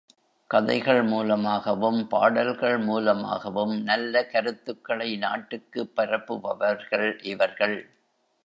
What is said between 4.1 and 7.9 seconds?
கருத்துகளை நாட்டுக்குப் பரப்புபவர்கள் இவர்கள்.